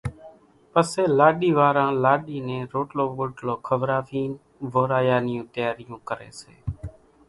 [0.71, 4.31] پسيَ لاڏِي واران لاڏِي نين روٽلو ٻوٽلو کوراوينَ
[4.73, 6.53] وورايا نِيوُن تيارِيون ڪريَ سي۔